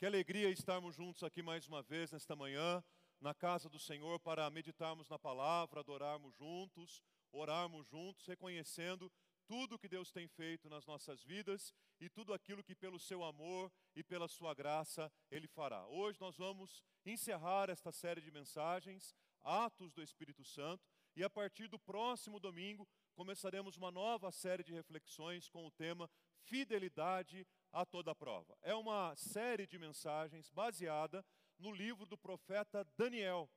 [0.00, 2.82] Que alegria estarmos juntos aqui mais uma vez nesta manhã,
[3.20, 9.12] na casa do Senhor, para meditarmos na palavra, adorarmos juntos, orarmos juntos, reconhecendo
[9.46, 13.70] tudo que Deus tem feito nas nossas vidas e tudo aquilo que, pelo seu amor
[13.94, 15.86] e pela sua graça, Ele fará.
[15.86, 20.82] Hoje nós vamos encerrar esta série de mensagens, Atos do Espírito Santo,
[21.14, 26.08] e a partir do próximo domingo começaremos uma nova série de reflexões com o tema
[26.38, 28.56] Fidelidade a toda prova.
[28.62, 31.24] É uma série de mensagens baseada
[31.58, 33.50] no livro do profeta Daniel,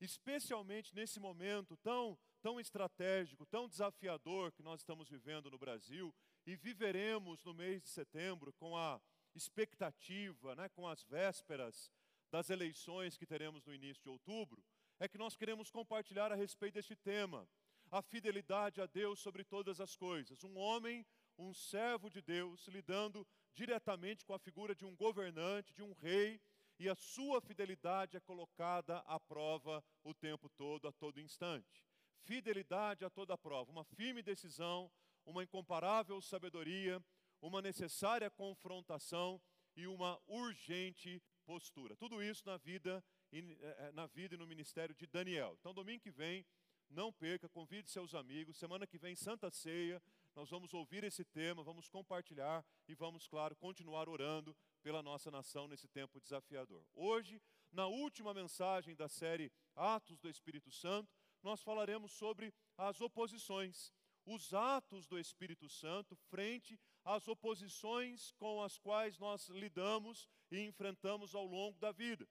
[0.00, 6.14] especialmente nesse momento tão, tão estratégico, tão desafiador que nós estamos vivendo no Brasil
[6.46, 9.00] e viveremos no mês de setembro com a
[9.34, 11.92] expectativa, né, com as vésperas
[12.30, 14.64] das eleições que teremos no início de outubro,
[14.98, 17.48] é que nós queremos compartilhar a respeito deste tema,
[17.90, 20.44] a fidelidade a Deus sobre todas as coisas.
[20.44, 21.04] Um homem
[21.40, 26.40] um servo de Deus lidando diretamente com a figura de um governante, de um rei,
[26.78, 31.84] e a sua fidelidade é colocada à prova o tempo todo, a todo instante.
[32.22, 34.90] Fidelidade a toda prova, uma firme decisão,
[35.26, 37.02] uma incomparável sabedoria,
[37.40, 39.40] uma necessária confrontação
[39.76, 41.96] e uma urgente postura.
[41.96, 45.56] Tudo isso na vida, eh, eh, na vida e no ministério de Daniel.
[45.58, 46.46] Então, domingo que vem,
[46.88, 48.56] não perca, convide seus amigos.
[48.56, 50.02] Semana que vem, Santa Ceia,
[50.34, 55.66] nós vamos ouvir esse tema, vamos compartilhar e vamos, claro, continuar orando pela nossa nação
[55.66, 56.84] nesse tempo desafiador.
[56.94, 57.40] Hoje,
[57.72, 63.92] na última mensagem da série Atos do Espírito Santo, nós falaremos sobre as oposições,
[64.26, 71.34] os atos do Espírito Santo frente às oposições com as quais nós lidamos e enfrentamos
[71.34, 72.28] ao longo da vida.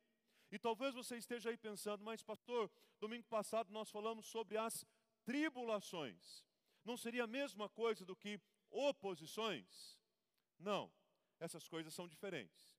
[0.51, 4.85] E talvez você esteja aí pensando, mas pastor, domingo passado nós falamos sobre as
[5.23, 6.48] tribulações.
[6.83, 9.97] Não seria a mesma coisa do que oposições?
[10.57, 10.91] Não,
[11.39, 12.77] essas coisas são diferentes.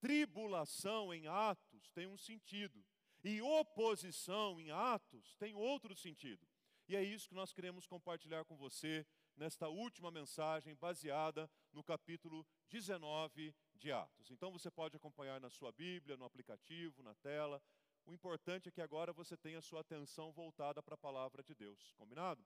[0.00, 2.84] Tribulação em Atos tem um sentido,
[3.22, 6.46] e oposição em Atos tem outro sentido.
[6.86, 12.46] E é isso que nós queremos compartilhar com você nesta última mensagem, baseada no capítulo
[12.68, 14.30] 19 de Atos.
[14.30, 17.62] Então você pode acompanhar na sua Bíblia, no aplicativo, na tela.
[18.04, 21.54] O importante é que agora você tenha a sua atenção voltada para a palavra de
[21.54, 21.92] Deus.
[21.94, 22.44] Combinado?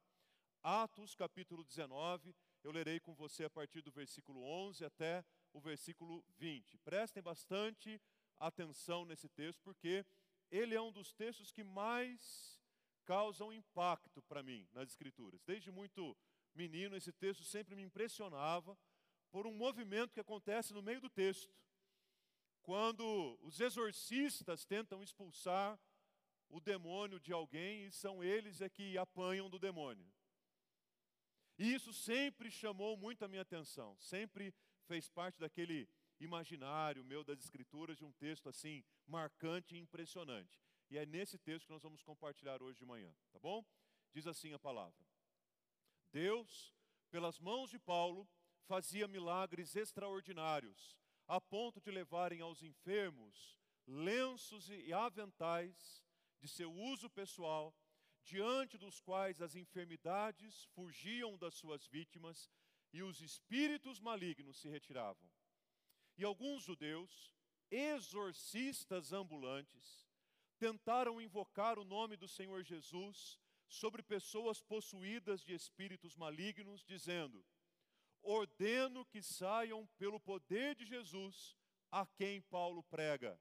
[0.63, 6.25] Atos capítulo 19, eu lerei com você a partir do versículo 11 até o versículo
[6.37, 6.77] 20.
[6.79, 8.01] Prestem bastante
[8.39, 10.05] atenção nesse texto, porque
[10.51, 12.61] ele é um dos textos que mais
[13.05, 15.41] causam impacto para mim nas Escrituras.
[15.45, 16.17] Desde muito
[16.55, 18.77] menino, esse texto sempre me impressionava
[19.31, 21.55] por um movimento que acontece no meio do texto.
[22.63, 25.79] Quando os exorcistas tentam expulsar
[26.51, 30.07] o demônio de alguém e são eles é que apanham do demônio.
[31.59, 34.55] E isso sempre chamou muito a minha atenção, sempre
[34.87, 35.89] fez parte daquele
[36.21, 40.61] imaginário meu das escrituras de um texto assim marcante e impressionante.
[40.91, 43.65] E é nesse texto que nós vamos compartilhar hoje de manhã, tá bom?
[44.13, 45.05] Diz assim a palavra:
[46.13, 46.73] Deus,
[47.11, 48.29] pelas mãos de Paulo,
[48.67, 50.97] fazia milagres extraordinários,
[51.27, 56.03] a ponto de levarem aos enfermos lenços e aventais
[56.39, 57.75] de seu uso pessoal,
[58.29, 62.51] diante dos quais as enfermidades fugiam das suas vítimas
[62.93, 65.29] e os espíritos malignos se retiravam.
[66.17, 67.33] E alguns judeus,
[67.71, 70.07] exorcistas ambulantes,
[70.59, 77.43] tentaram invocar o nome do Senhor Jesus sobre pessoas possuídas de espíritos malignos, dizendo:
[78.21, 81.57] Ordeno que saiam pelo poder de Jesus
[81.91, 83.41] a quem Paulo prega.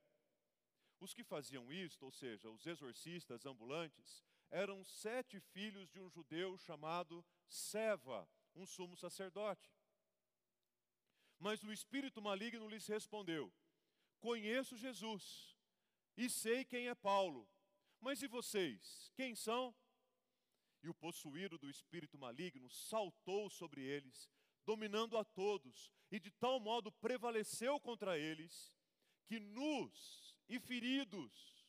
[0.99, 6.57] Os que faziam isto, ou seja, os exorcistas ambulantes, eram sete filhos de um judeu
[6.57, 9.71] chamado Seva, um sumo sacerdote.
[11.39, 13.53] Mas o espírito maligno lhes respondeu:
[14.19, 15.55] Conheço Jesus
[16.15, 17.47] e sei quem é Paulo,
[17.99, 19.11] mas e vocês?
[19.15, 19.75] Quem são?
[20.81, 24.29] E o possuído do espírito maligno saltou sobre eles,
[24.65, 28.75] dominando a todos, e de tal modo prevaleceu contra eles,
[29.25, 31.65] que nus e feridos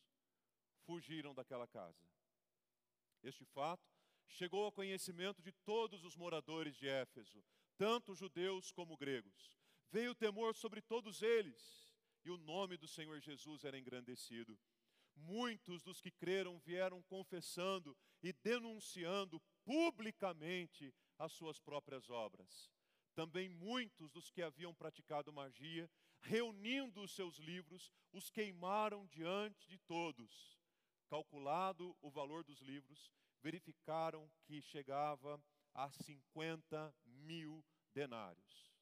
[0.85, 2.08] fugiram daquela casa.
[3.23, 3.88] Este fato
[4.29, 7.44] chegou ao conhecimento de todos os moradores de Éfeso,
[7.76, 9.56] tanto judeus como gregos.
[9.91, 11.94] Veio temor sobre todos eles,
[12.25, 14.59] e o nome do Senhor Jesus era engrandecido.
[15.15, 22.71] Muitos dos que creram vieram confessando e denunciando publicamente as suas próprias obras.
[23.14, 25.91] Também muitos dos que haviam praticado magia,
[26.21, 30.58] reunindo os seus livros, os queimaram diante de todos.
[31.09, 33.11] Calculado o valor dos livros,
[33.41, 35.43] verificaram que chegava
[35.75, 37.65] a 50 mil
[37.95, 38.73] denários.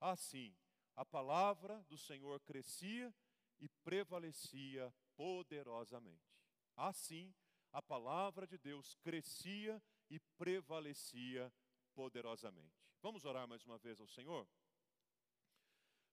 [0.00, 0.56] Assim,
[0.96, 3.14] a palavra do Senhor crescia
[3.58, 6.38] e prevalecia poderosamente.
[6.76, 7.34] Assim,
[7.72, 11.52] a palavra de Deus crescia e prevalecia
[11.94, 12.80] poderosamente.
[13.02, 14.48] Vamos orar mais uma vez ao Senhor?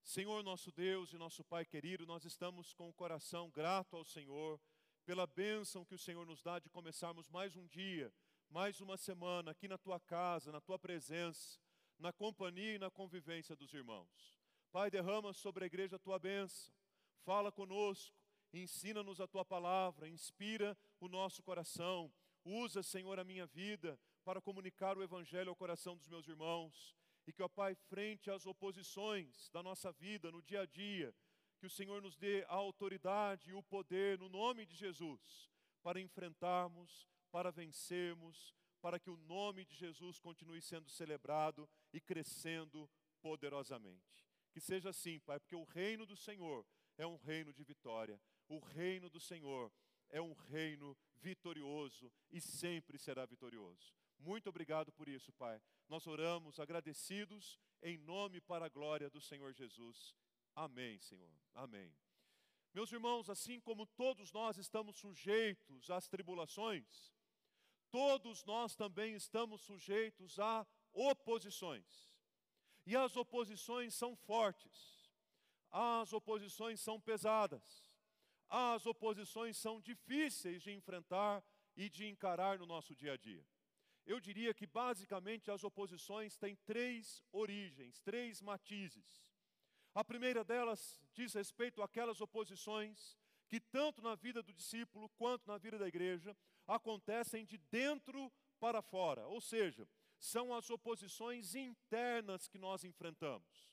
[0.04, 4.60] Senhor nosso Deus e nosso Pai querido, nós estamos com o coração grato ao Senhor
[5.08, 8.14] pela bênção que o Senhor nos dá de começarmos mais um dia,
[8.50, 11.58] mais uma semana aqui na tua casa, na tua presença,
[11.98, 14.38] na companhia e na convivência dos irmãos.
[14.70, 16.74] Pai, derrama sobre a igreja a tua bênção,
[17.24, 18.14] fala conosco,
[18.52, 22.12] ensina-nos a tua palavra, inspira o nosso coração.
[22.44, 26.98] Usa, Senhor, a minha vida para comunicar o evangelho ao coração dos meus irmãos.
[27.26, 31.16] E que, ó Pai, frente às oposições da nossa vida no dia a dia,
[31.58, 35.50] que o Senhor nos dê a autoridade e o poder no nome de Jesus
[35.82, 42.90] para enfrentarmos, para vencermos, para que o nome de Jesus continue sendo celebrado e crescendo
[43.22, 44.26] poderosamente.
[44.52, 46.66] Que seja assim, Pai, porque o reino do Senhor
[46.98, 48.20] é um reino de vitória.
[48.48, 49.72] O reino do Senhor
[50.10, 53.94] é um reino vitorioso e sempre será vitorioso.
[54.20, 55.62] Muito obrigado por isso, Pai.
[55.88, 60.16] Nós oramos agradecidos em nome para a glória do Senhor Jesus.
[60.58, 61.32] Amém, Senhor.
[61.54, 61.96] Amém.
[62.74, 67.14] Meus irmãos, assim como todos nós estamos sujeitos às tribulações,
[67.92, 72.12] todos nós também estamos sujeitos a oposições.
[72.88, 75.12] E as oposições são fortes,
[75.70, 77.86] as oposições são pesadas,
[78.50, 81.46] as oposições são difíceis de enfrentar
[81.76, 83.46] e de encarar no nosso dia a dia.
[84.08, 89.27] Eu diria que basicamente as oposições têm três origens, três matizes.
[89.98, 93.18] A primeira delas diz respeito àquelas oposições
[93.48, 98.84] que, tanto na vida do discípulo quanto na vida da igreja, acontecem de dentro para
[98.84, 99.90] fora, ou seja,
[100.20, 103.72] são as oposições internas que nós enfrentamos.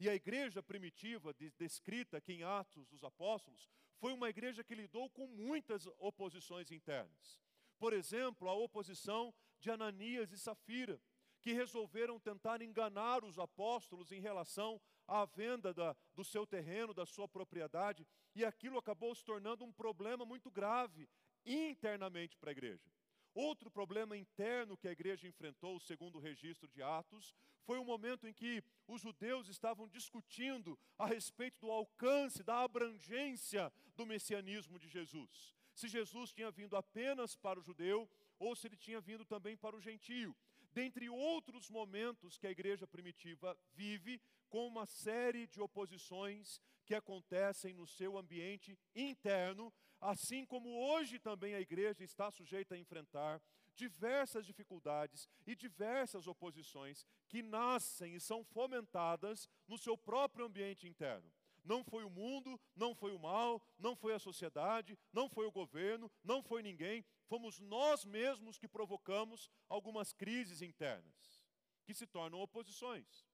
[0.00, 3.68] E a igreja primitiva, descrita aqui em Atos dos Apóstolos,
[3.98, 7.38] foi uma igreja que lidou com muitas oposições internas.
[7.78, 10.98] Por exemplo, a oposição de Ananias e Safira,
[11.42, 17.06] que resolveram tentar enganar os apóstolos em relação à venda da, do seu terreno, da
[17.06, 21.08] sua propriedade, e aquilo acabou se tornando um problema muito grave
[21.44, 22.90] internamente para a igreja.
[23.34, 28.26] Outro problema interno que a igreja enfrentou, segundo o registro de Atos, foi o momento
[28.26, 34.88] em que os judeus estavam discutindo a respeito do alcance, da abrangência do messianismo de
[34.88, 35.54] Jesus.
[35.74, 38.08] Se Jesus tinha vindo apenas para o judeu
[38.38, 40.34] ou se ele tinha vindo também para o gentio.
[40.76, 44.20] Dentre outros momentos que a igreja primitiva vive,
[44.50, 51.54] com uma série de oposições que acontecem no seu ambiente interno, assim como hoje também
[51.54, 53.40] a igreja está sujeita a enfrentar
[53.74, 61.32] diversas dificuldades e diversas oposições que nascem e são fomentadas no seu próprio ambiente interno.
[61.64, 65.50] Não foi o mundo, não foi o mal, não foi a sociedade, não foi o
[65.50, 71.42] governo, não foi ninguém, fomos nós mesmos que provocamos algumas crises internas,
[71.84, 73.26] que se tornam oposições.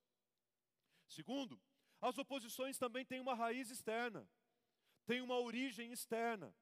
[1.06, 1.60] Segundo,
[2.00, 4.28] as oposições também têm uma raiz externa,
[5.06, 6.54] têm uma origem externa.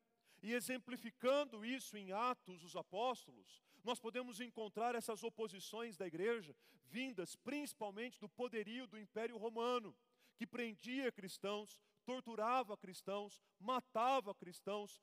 [0.42, 6.56] E exemplificando isso em Atos dos Apóstolos, nós podemos encontrar essas oposições da igreja
[6.86, 9.96] vindas principalmente do poderio do Império Romano,
[10.36, 15.00] que prendia cristãos, torturava cristãos, matava cristãos,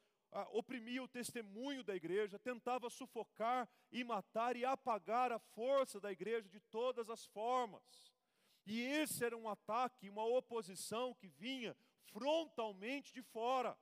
[0.52, 6.48] oprimia o testemunho da igreja, tentava sufocar e matar e apagar a força da igreja
[6.50, 8.14] de todas as formas.
[8.66, 11.76] E esse era um ataque, uma oposição que vinha
[12.12, 13.78] frontalmente de fora.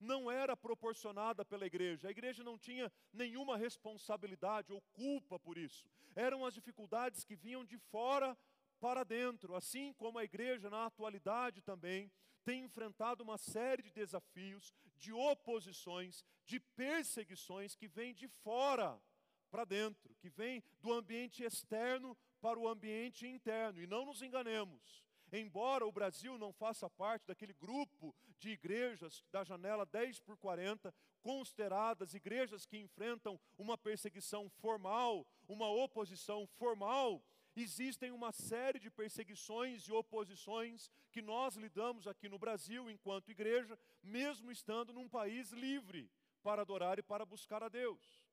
[0.00, 2.08] Não era proporcionada pela igreja.
[2.08, 5.86] A igreja não tinha nenhuma responsabilidade ou culpa por isso.
[6.14, 8.36] Eram as dificuldades que vinham de fora
[8.80, 12.10] para dentro, assim como a igreja na atualidade também
[12.46, 19.02] tem enfrentado uma série de desafios, de oposições, de perseguições que vêm de fora
[19.50, 23.82] para dentro, que vêm do ambiente externo para o ambiente interno.
[23.82, 29.42] E não nos enganemos, embora o Brasil não faça parte daquele grupo de igrejas da
[29.42, 37.20] janela 10 por 40, consideradas igrejas que enfrentam uma perseguição formal, uma oposição formal,
[37.62, 43.78] existem uma série de perseguições e oposições que nós lidamos aqui no Brasil enquanto igreja,
[44.02, 46.10] mesmo estando num país livre
[46.42, 48.26] para adorar e para buscar a Deus.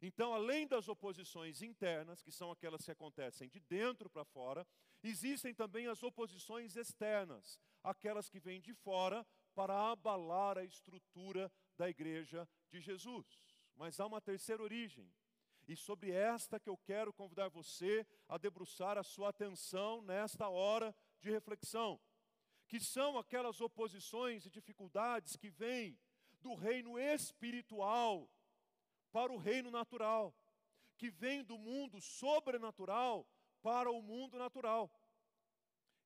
[0.00, 4.66] Então, além das oposições internas, que são aquelas que acontecem de dentro para fora,
[5.02, 11.90] existem também as oposições externas, aquelas que vêm de fora para abalar a estrutura da
[11.90, 13.26] igreja de Jesus.
[13.74, 15.12] Mas há uma terceira origem,
[15.68, 20.96] e sobre esta que eu quero convidar você a debruçar a sua atenção nesta hora
[21.20, 22.00] de reflexão,
[22.66, 25.98] que são aquelas oposições e dificuldades que vêm
[26.40, 28.30] do reino espiritual
[29.12, 30.34] para o reino natural,
[30.96, 33.28] que vêm do mundo sobrenatural
[33.60, 34.90] para o mundo natural.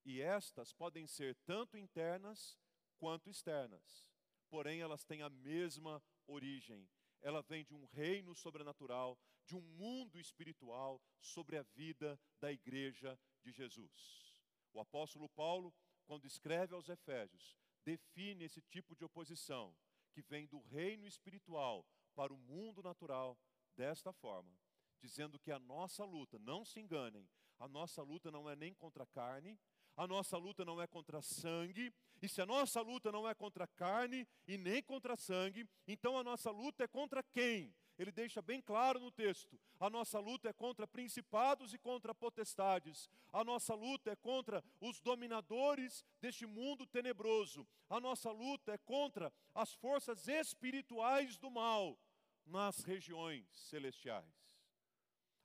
[0.05, 2.59] E estas podem ser tanto internas
[2.99, 4.11] quanto externas,
[4.51, 6.89] porém elas têm a mesma origem.
[7.21, 13.19] Ela vem de um reino sobrenatural, de um mundo espiritual sobre a vida da igreja
[13.43, 14.39] de Jesus.
[14.73, 19.75] O apóstolo Paulo, quando escreve aos Efésios, define esse tipo de oposição
[20.13, 23.39] que vem do reino espiritual para o mundo natural
[23.77, 24.53] desta forma,
[25.01, 29.05] dizendo que a nossa luta, não se enganem, a nossa luta não é nem contra
[29.05, 29.59] a carne,
[29.97, 33.67] a nossa luta não é contra sangue, e se a nossa luta não é contra
[33.67, 37.75] carne e nem contra sangue, então a nossa luta é contra quem?
[37.99, 43.11] Ele deixa bem claro no texto: a nossa luta é contra principados e contra potestades,
[43.33, 49.33] a nossa luta é contra os dominadores deste mundo tenebroso, a nossa luta é contra
[49.55, 51.99] as forças espirituais do mal
[52.47, 54.51] nas regiões celestiais.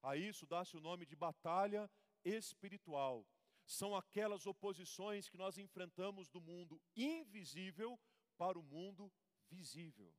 [0.01, 1.89] A isso dá-se o nome de batalha
[2.23, 3.25] espiritual
[3.67, 7.99] são aquelas oposições que nós enfrentamos do mundo invisível
[8.37, 9.11] para o mundo
[9.49, 10.15] visível.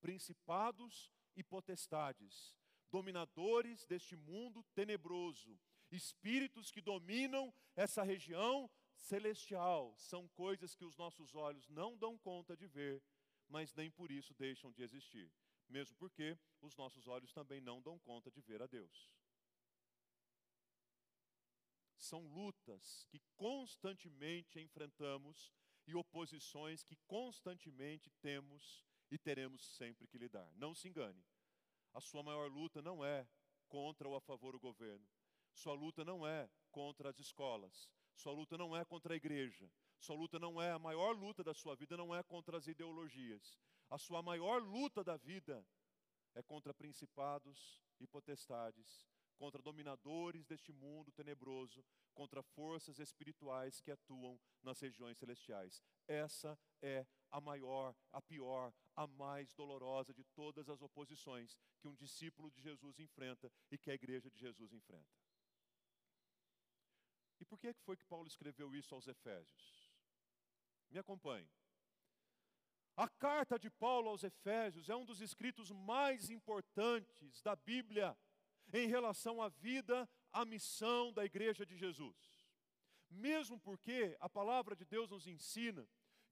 [0.00, 2.54] Principados e potestades,
[2.90, 5.58] dominadores deste mundo tenebroso,
[5.90, 12.56] espíritos que dominam essa região celestial, são coisas que os nossos olhos não dão conta
[12.56, 13.02] de ver,
[13.48, 15.30] mas nem por isso deixam de existir,
[15.68, 19.12] mesmo porque os nossos olhos também não dão conta de ver a Deus.
[21.96, 25.52] São lutas que constantemente enfrentamos
[25.86, 30.50] e oposições que constantemente temos e teremos sempre que lidar.
[30.56, 31.24] Não se engane.
[31.92, 33.26] A sua maior luta não é
[33.68, 35.06] contra ou a favor do governo.
[35.54, 37.90] Sua luta não é contra as escolas.
[38.14, 39.70] Sua luta não é contra a igreja.
[39.98, 43.58] Sua luta não é a maior luta da sua vida não é contra as ideologias.
[43.88, 45.64] A sua maior luta da vida
[46.34, 51.84] é contra principados e potestades contra dominadores deste mundo tenebroso,
[52.14, 55.82] contra forças espirituais que atuam nas regiões celestiais.
[56.08, 61.94] Essa é a maior, a pior, a mais dolorosa de todas as oposições que um
[61.94, 65.16] discípulo de Jesus enfrenta e que a igreja de Jesus enfrenta.
[67.38, 69.92] E por que foi que Paulo escreveu isso aos Efésios?
[70.90, 71.48] Me acompanhe.
[72.96, 78.16] A carta de Paulo aos Efésios é um dos escritos mais importantes da Bíblia
[78.72, 82.16] em relação à vida, à missão da igreja de Jesus.
[83.10, 85.86] Mesmo porque a palavra de Deus nos ensina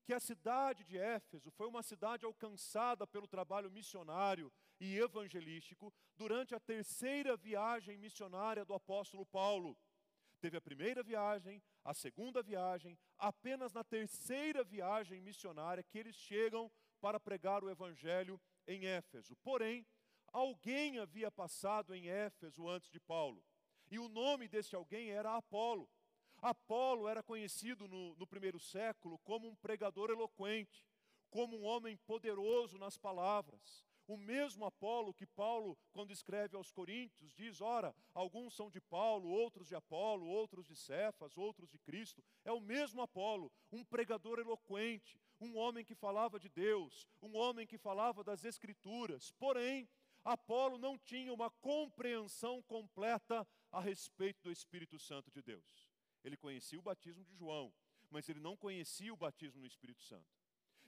[0.05, 6.55] que a cidade de Éfeso foi uma cidade alcançada pelo trabalho missionário e evangelístico durante
[6.55, 9.77] a terceira viagem missionária do apóstolo Paulo.
[10.41, 16.71] Teve a primeira viagem, a segunda viagem, apenas na terceira viagem missionária que eles chegam
[17.01, 19.35] para pregar o evangelho em Éfeso.
[19.37, 19.87] Porém,
[20.35, 23.41] Alguém havia passado em Éfeso antes de Paulo,
[23.89, 25.89] e o nome desse alguém era Apolo.
[26.45, 30.87] Apolo era conhecido no, no primeiro século como um pregador eloquente,
[31.31, 33.83] como um homem poderoso nas palavras.
[34.07, 39.31] O mesmo Apolo que Paulo, quando escreve aos Coríntios, diz: ora, alguns são de Paulo,
[39.31, 42.23] outros de Apolo, outros de Cefas, outros de Cristo.
[42.45, 47.67] É o mesmo Apolo, um pregador eloquente, um homem que falava de Deus, um homem
[47.67, 49.33] que falava das Escrituras.
[49.39, 49.89] Porém,
[50.23, 55.94] Apolo não tinha uma compreensão completa a respeito do Espírito Santo de Deus.
[56.25, 57.73] Ele conhecia o batismo de João,
[58.11, 60.27] mas ele não conhecia o batismo no Espírito Santo.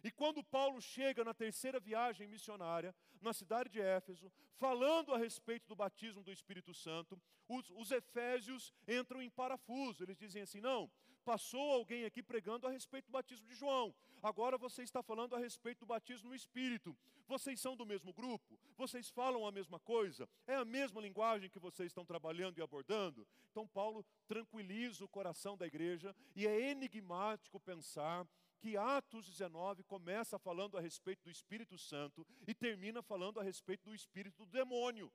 [0.02, 5.66] E quando Paulo chega na terceira viagem missionária, na cidade de Éfeso, falando a respeito
[5.66, 10.05] do batismo do Espírito Santo, os, os, efésios entram em parafuso.
[10.05, 10.90] Eles dizem assim: não,
[11.26, 13.92] passou alguém aqui pregando a respeito do batismo de João,
[14.23, 16.97] agora você está falando a respeito do batismo no Espírito.
[17.26, 18.56] Vocês são do mesmo grupo?
[18.76, 20.28] Vocês falam a mesma coisa?
[20.47, 23.26] É a mesma linguagem que vocês estão trabalhando e abordando?
[23.50, 28.25] Então, Paulo tranquiliza o coração da igreja e é enigmático pensar
[28.61, 33.83] que Atos 19 começa falando a respeito do Espírito Santo e termina falando a respeito
[33.87, 35.12] do espírito do demônio.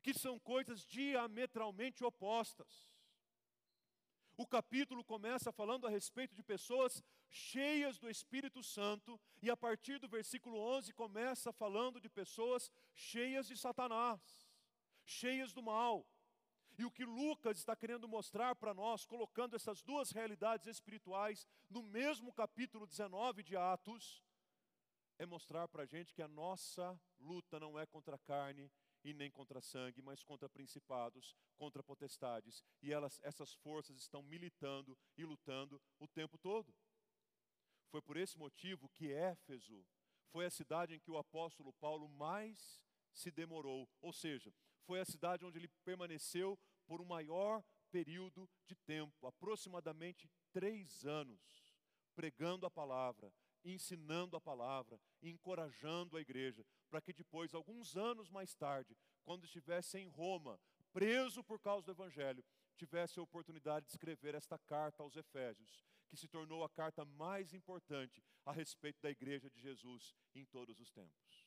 [0.00, 2.88] Que são coisas diametralmente opostas.
[4.42, 9.98] O capítulo começa falando a respeito de pessoas cheias do Espírito Santo, e a partir
[9.98, 14.48] do versículo 11 começa falando de pessoas cheias de Satanás,
[15.04, 16.06] cheias do mal.
[16.78, 21.82] E o que Lucas está querendo mostrar para nós, colocando essas duas realidades espirituais no
[21.82, 24.24] mesmo capítulo 19 de Atos,
[25.18, 29.14] é mostrar para a gente que a nossa luta não é contra a carne e
[29.14, 32.62] nem contra sangue, mas contra principados, contra potestades.
[32.82, 36.74] E elas, essas forças estão militando e lutando o tempo todo.
[37.90, 39.84] Foi por esse motivo que Éfeso
[40.30, 42.80] foi a cidade em que o apóstolo Paulo mais
[43.12, 44.54] se demorou, ou seja,
[44.84, 51.74] foi a cidade onde ele permaneceu por um maior período de tempo, aproximadamente três anos,
[52.14, 53.32] pregando a palavra,
[53.64, 59.98] ensinando a palavra, encorajando a igreja, para que depois, alguns anos mais tarde, quando estivesse
[59.98, 60.60] em Roma,
[60.92, 62.44] preso por causa do Evangelho,
[62.76, 67.52] tivesse a oportunidade de escrever esta carta aos Efésios, que se tornou a carta mais
[67.54, 71.46] importante a respeito da igreja de Jesus em todos os tempos.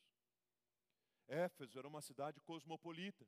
[1.27, 3.27] Éfeso era uma cidade cosmopolita,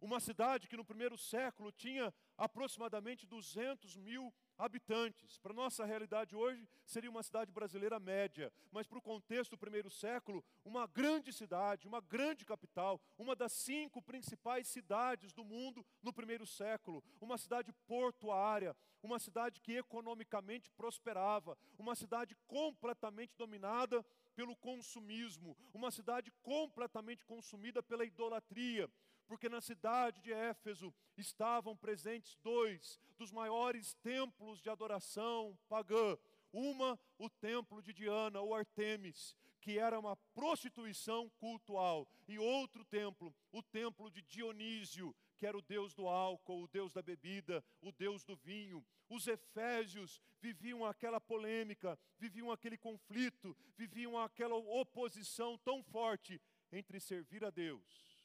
[0.00, 5.38] uma cidade que no primeiro século tinha aproximadamente 200 mil habitantes.
[5.38, 9.90] Para nossa realidade hoje, seria uma cidade brasileira média, mas para o contexto do primeiro
[9.90, 16.12] século, uma grande cidade, uma grande capital, uma das cinco principais cidades do mundo no
[16.12, 24.56] primeiro século, uma cidade portuária, uma cidade que economicamente prosperava, uma cidade completamente dominada pelo
[24.56, 28.90] consumismo, uma cidade completamente consumida pela idolatria,
[29.26, 36.16] porque na cidade de Éfeso estavam presentes dois dos maiores templos de adoração pagã.
[36.52, 43.34] Uma, o templo de Diana ou Artemis, que era uma prostituição cultual, e outro templo,
[43.50, 47.92] o templo de Dionísio, que era o deus do álcool, o deus da bebida, o
[47.92, 48.84] deus do vinho.
[49.08, 56.40] Os efésios viviam aquela polêmica, viviam aquele conflito, viviam aquela oposição tão forte
[56.72, 58.15] entre servir a Deus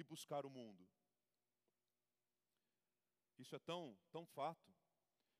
[0.00, 0.88] e buscar o mundo.
[3.38, 4.74] Isso é tão, tão fato,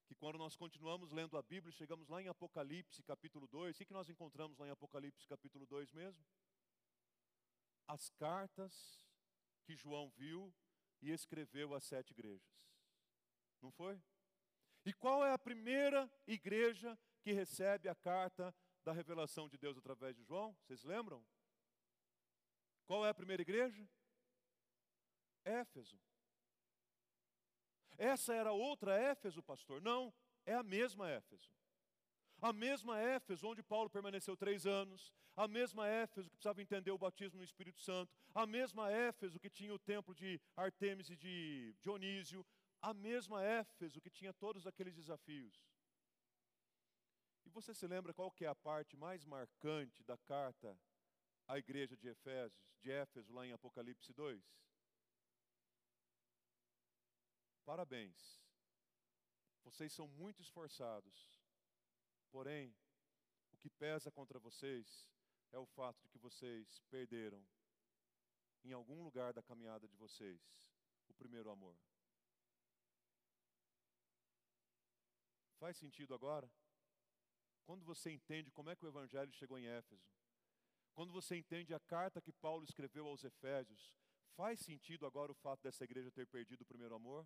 [0.07, 3.93] que quando nós continuamos lendo a Bíblia, chegamos lá em Apocalipse capítulo 2, o que
[3.93, 6.25] nós encontramos lá em Apocalipse capítulo 2 mesmo?
[7.87, 9.07] As cartas
[9.65, 10.53] que João viu
[11.01, 12.61] e escreveu às sete igrejas.
[13.63, 14.03] Não foi?
[14.85, 20.17] E qual é a primeira igreja que recebe a carta da revelação de Deus através
[20.17, 20.57] de João?
[20.63, 21.25] Vocês lembram?
[22.87, 23.89] Qual é a primeira igreja?
[25.45, 25.99] Éfeso.
[27.97, 29.81] Essa era outra Éfeso, pastor?
[29.83, 30.13] Não,
[30.47, 31.51] é a mesma Éfeso.
[32.41, 36.99] A mesma Éfeso onde Paulo permaneceu três anos, a mesma Éfeso que precisava entender o
[36.99, 41.77] batismo no Espírito Santo, a mesma Éfeso que tinha o templo de Artemis e de
[41.81, 42.45] Dionísio,
[42.81, 45.63] a mesma Éfeso que tinha todos aqueles desafios.
[47.45, 50.79] E você se lembra qual que é a parte mais marcante da carta
[51.47, 54.43] à igreja de Efésios, de Éfeso, lá em Apocalipse 2?
[57.71, 58.43] Parabéns.
[59.63, 61.31] Vocês são muito esforçados.
[62.29, 62.75] Porém,
[63.53, 65.09] o que pesa contra vocês
[65.53, 67.41] é o fato de que vocês perderam,
[68.65, 70.43] em algum lugar da caminhada de vocês,
[71.07, 71.79] o primeiro amor.
[75.61, 76.51] Faz sentido agora?
[77.63, 80.11] Quando você entende como é que o Evangelho chegou em Éfeso,
[80.93, 83.95] quando você entende a carta que Paulo escreveu aos Efésios,
[84.35, 87.25] faz sentido agora o fato dessa igreja ter perdido o primeiro amor?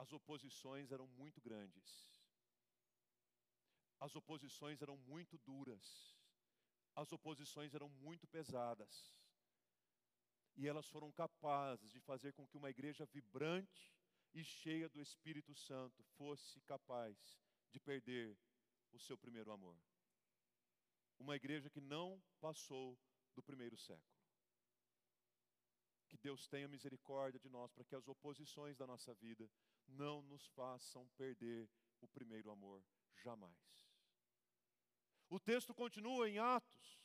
[0.00, 2.08] As oposições eram muito grandes.
[3.98, 6.16] As oposições eram muito duras.
[6.96, 9.14] As oposições eram muito pesadas.
[10.56, 13.94] E elas foram capazes de fazer com que uma igreja vibrante
[14.32, 17.14] e cheia do Espírito Santo fosse capaz
[17.70, 18.38] de perder
[18.92, 19.78] o seu primeiro amor.
[21.18, 22.98] Uma igreja que não passou
[23.34, 24.19] do primeiro século.
[26.20, 29.50] Deus tenha misericórdia de nós para que as oposições da nossa vida
[29.88, 31.68] não nos façam perder
[32.00, 32.82] o primeiro amor,
[33.22, 33.56] jamais.
[35.28, 37.00] O texto continua em Atos,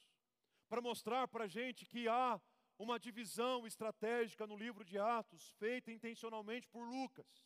[0.67, 2.41] para mostrar para a gente que há
[2.77, 7.45] uma divisão estratégica no livro de Atos, feita intencionalmente por Lucas.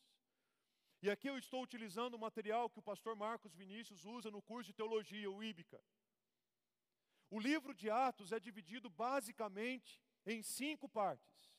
[1.01, 4.69] E aqui eu estou utilizando o material que o pastor Marcos Vinícius usa no curso
[4.69, 5.81] de teologia, o Íbica.
[7.29, 11.58] O livro de Atos é dividido basicamente em cinco partes.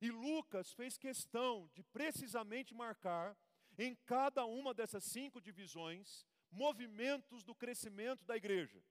[0.00, 3.36] E Lucas fez questão de precisamente marcar
[3.78, 8.82] em cada uma dessas cinco divisões movimentos do crescimento da igreja.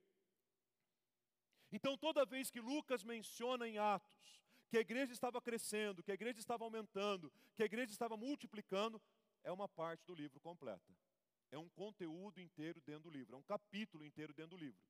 [1.72, 6.16] Então, toda vez que Lucas menciona em Atos que a igreja estava crescendo, que a
[6.16, 9.02] igreja estava aumentando, que a igreja estava multiplicando,
[9.44, 10.96] é uma parte do livro completa.
[11.52, 14.82] É um conteúdo inteiro dentro do livro, é um capítulo inteiro dentro do livro.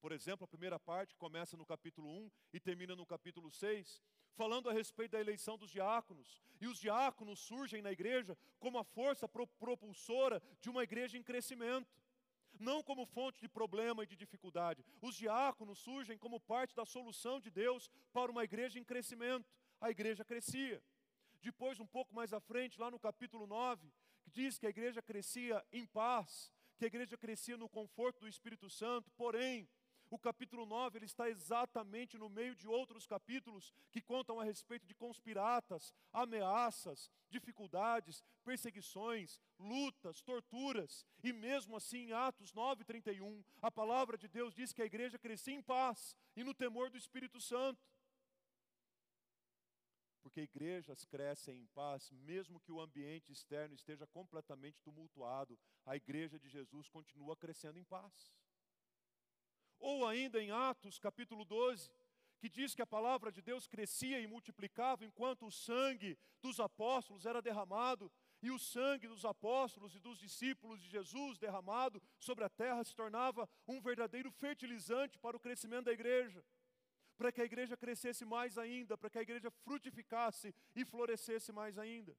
[0.00, 4.68] Por exemplo, a primeira parte começa no capítulo 1 e termina no capítulo 6, falando
[4.68, 6.40] a respeito da eleição dos diáconos.
[6.60, 11.90] E os diáconos surgem na igreja como a força propulsora de uma igreja em crescimento.
[12.58, 14.84] não como fonte de problema e de dificuldade.
[15.00, 19.50] Os diáconos surgem como parte da solução de Deus para uma igreja em crescimento.
[19.80, 20.80] A igreja crescia.
[21.40, 23.92] Depois, um pouco mais à frente, lá no capítulo 9,
[24.26, 28.70] diz que a igreja crescia em paz, que a igreja crescia no conforto do Espírito
[28.70, 29.68] Santo, porém,
[30.12, 34.86] o capítulo 9 ele está exatamente no meio de outros capítulos que contam a respeito
[34.86, 41.06] de conspiratas, ameaças, dificuldades, perseguições, lutas, torturas.
[41.24, 45.54] E mesmo assim, em Atos 9:31, a palavra de Deus diz que a igreja crescia
[45.54, 47.82] em paz e no temor do Espírito Santo.
[50.20, 56.38] Porque igrejas crescem em paz, mesmo que o ambiente externo esteja completamente tumultuado, a igreja
[56.38, 58.30] de Jesus continua crescendo em paz.
[59.82, 61.90] Ou ainda em Atos capítulo 12,
[62.38, 67.26] que diz que a palavra de Deus crescia e multiplicava enquanto o sangue dos apóstolos
[67.26, 72.48] era derramado, e o sangue dos apóstolos e dos discípulos de Jesus derramado sobre a
[72.48, 76.44] terra se tornava um verdadeiro fertilizante para o crescimento da igreja,
[77.16, 81.76] para que a igreja crescesse mais ainda, para que a igreja frutificasse e florescesse mais
[81.76, 82.16] ainda.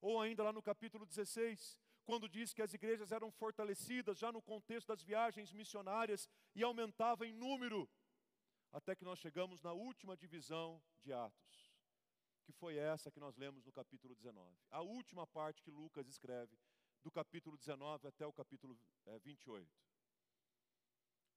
[0.00, 4.42] Ou ainda lá no capítulo 16, quando diz que as igrejas eram fortalecidas já no
[4.42, 7.88] contexto das viagens missionárias e aumentava em número,
[8.72, 11.72] até que nós chegamos na última divisão de Atos,
[12.44, 14.56] que foi essa que nós lemos no capítulo 19.
[14.70, 16.56] A última parte que Lucas escreve,
[17.02, 19.68] do capítulo 19 até o capítulo é, 28.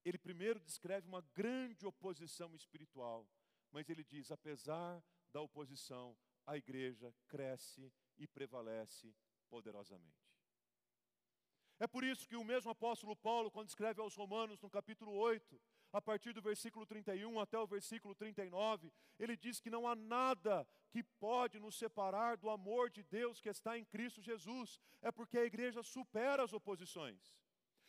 [0.04, 3.28] Ele primeiro descreve uma grande oposição espiritual,
[3.72, 9.16] mas ele diz: apesar da oposição, a igreja cresce e prevalece
[9.50, 10.23] poderosamente.
[11.80, 15.60] É por isso que o mesmo apóstolo Paulo, quando escreve aos Romanos, no capítulo 8,
[15.92, 20.68] a partir do versículo 31 até o versículo 39, ele diz que não há nada
[20.90, 24.80] que pode nos separar do amor de Deus que está em Cristo Jesus.
[25.02, 27.34] É porque a igreja supera as oposições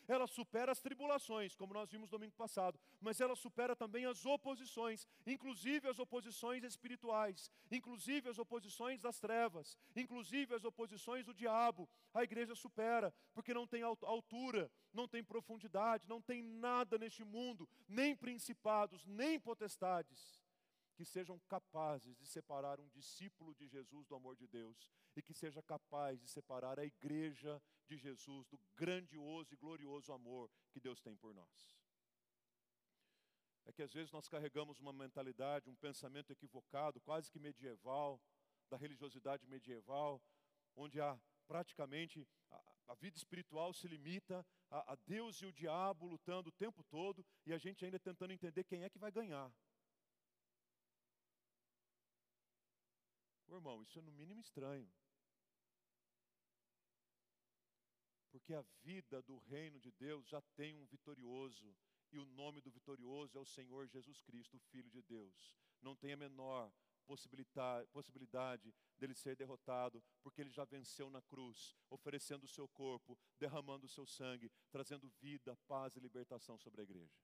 [0.07, 5.07] ela supera as tribulações, como nós vimos domingo passado, mas ela supera também as oposições,
[5.27, 11.88] inclusive as oposições espirituais, inclusive as oposições das trevas, inclusive as oposições do diabo.
[12.12, 17.69] A igreja supera, porque não tem altura, não tem profundidade, não tem nada neste mundo,
[17.88, 20.45] nem principados, nem potestades
[20.95, 25.35] que sejam capazes de separar um discípulo de Jesus do amor de Deus e que
[25.35, 31.01] seja capaz de separar a igreja de Jesus do grandioso e glorioso amor que Deus
[31.01, 31.77] tem por nós.
[33.66, 38.20] É que às vezes nós carregamos uma mentalidade, um pensamento equivocado, quase que medieval,
[38.68, 40.23] da religiosidade medieval,
[40.77, 46.07] onde há praticamente a, a vida espiritual se limita a, a Deus e o diabo
[46.07, 49.53] lutando o tempo todo e a gente ainda tentando entender quem é que vai ganhar.
[53.47, 54.90] Ô, irmão, isso é no mínimo estranho.
[58.45, 61.75] Porque a vida do reino de Deus já tem um vitorioso,
[62.13, 65.57] e o nome do vitorioso é o Senhor Jesus Cristo, Filho de Deus.
[65.81, 66.71] Não tem a menor
[67.07, 73.19] possibilidade, possibilidade dele ser derrotado, porque ele já venceu na cruz, oferecendo o seu corpo,
[73.39, 77.17] derramando o seu sangue, trazendo vida, paz e libertação sobre a igreja.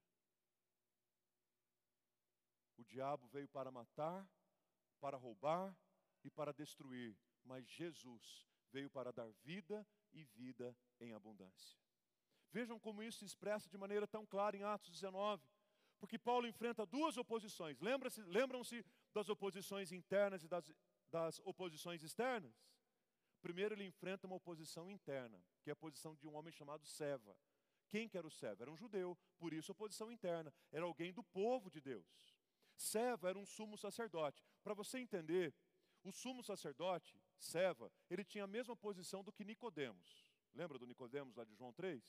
[2.77, 4.27] O diabo veio para matar,
[4.99, 5.77] para roubar
[6.23, 11.77] e para destruir, mas Jesus veio para dar vida e vida em abundância.
[12.51, 15.43] Vejam como isso se expressa de maneira tão clara em Atos 19,
[15.99, 17.79] porque Paulo enfrenta duas oposições.
[17.79, 20.73] Lembram-se das oposições internas e das,
[21.09, 22.53] das oposições externas?
[23.41, 27.35] Primeiro, ele enfrenta uma oposição interna, que é a posição de um homem chamado Seva.
[27.87, 28.63] Quem que era o Seva?
[28.63, 30.53] Era um judeu, por isso oposição interna.
[30.71, 32.35] Era alguém do povo de Deus.
[32.75, 34.43] Seva era um sumo sacerdote.
[34.63, 35.53] Para você entender,
[36.03, 40.29] o sumo sacerdote, Seva, ele tinha a mesma posição do que Nicodemos.
[40.53, 42.03] Lembra do Nicodemos lá de João 3?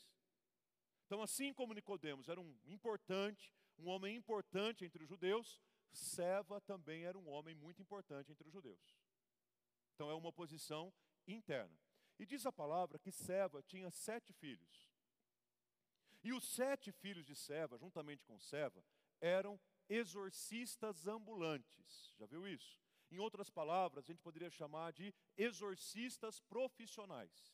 [1.07, 5.61] Então, assim como Nicodemos era um importante, um homem importante entre os judeus,
[5.93, 8.97] Seva também era um homem muito importante entre os judeus.
[9.95, 10.93] Então é uma posição
[11.27, 11.79] interna.
[12.19, 14.91] E diz a palavra que Seva tinha sete filhos.
[16.25, 18.85] E os sete filhos de Seva, juntamente com Seva,
[19.21, 22.15] eram exorcistas ambulantes.
[22.19, 22.82] Já viu isso?
[23.13, 27.53] Em outras palavras, a gente poderia chamar de exorcistas profissionais.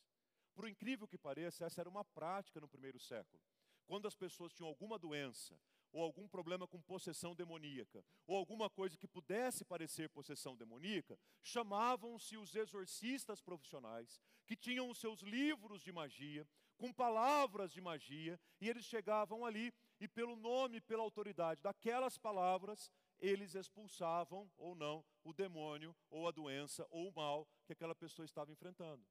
[0.55, 3.43] Por incrível que pareça, essa era uma prática no primeiro século.
[3.85, 5.59] Quando as pessoas tinham alguma doença,
[5.91, 12.37] ou algum problema com possessão demoníaca, ou alguma coisa que pudesse parecer possessão demoníaca, chamavam-se
[12.37, 18.69] os exorcistas profissionais, que tinham os seus livros de magia, com palavras de magia, e
[18.69, 25.33] eles chegavam ali e, pelo nome, pela autoridade daquelas palavras, eles expulsavam ou não o
[25.33, 29.05] demônio, ou a doença, ou o mal que aquela pessoa estava enfrentando.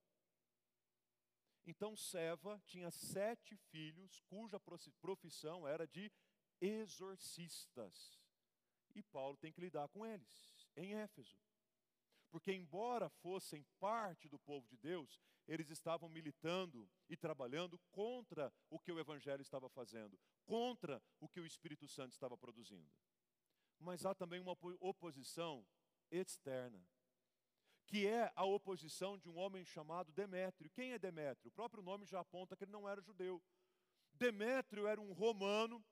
[1.65, 4.59] Então Seva tinha sete filhos, cuja
[5.01, 6.11] profissão era de
[6.61, 8.21] exorcistas.
[8.95, 11.37] E Paulo tem que lidar com eles, em Éfeso.
[12.29, 18.79] Porque, embora fossem parte do povo de Deus, eles estavam militando e trabalhando contra o
[18.79, 22.91] que o Evangelho estava fazendo, contra o que o Espírito Santo estava produzindo.
[23.79, 25.65] Mas há também uma oposição
[26.11, 26.81] externa,
[27.85, 30.69] que é a oposição de um homem chamado Demétrio.
[30.71, 31.49] Quem é Demétrio?
[31.49, 33.41] O próprio nome já aponta que ele não era judeu.
[34.13, 35.83] Demétrio era um romano,